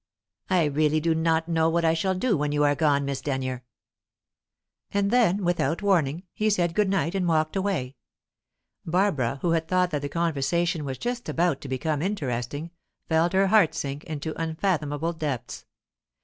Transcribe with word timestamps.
"I 0.49 0.65
really 0.65 0.99
do 0.99 1.13
not 1.13 1.47
know 1.47 1.69
what 1.69 1.85
I 1.85 1.93
shall 1.93 2.15
do 2.15 2.35
when 2.35 2.51
you 2.51 2.63
are 2.63 2.73
gone, 2.73 3.05
Miss 3.05 3.21
Denyer." 3.21 3.61
And 4.91 5.11
then, 5.11 5.45
without 5.45 5.83
warning, 5.83 6.23
he 6.33 6.49
said 6.49 6.73
good 6.73 6.89
night 6.89 7.13
and 7.13 7.27
walked 7.27 7.55
away. 7.55 7.97
Barbara, 8.83 9.37
who 9.43 9.51
had 9.51 9.67
thought 9.67 9.91
that 9.91 10.01
the 10.01 10.09
conversation 10.09 10.85
was 10.85 10.97
just 10.97 11.29
about 11.29 11.61
to 11.61 11.67
become 11.67 12.01
interesting, 12.01 12.71
felt 13.09 13.33
her 13.33 13.45
heart 13.49 13.75
sink 13.75 14.03
into 14.05 14.33
unfathomable 14.41 15.13
depths. 15.13 15.67